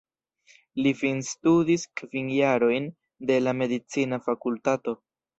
Li 0.85 0.91
finstudis 0.99 1.83
kvin 1.99 2.31
jarojn 2.37 2.87
de 3.31 3.37
la 3.43 3.53
medicina 3.59 4.19
fakultato. 4.29 4.95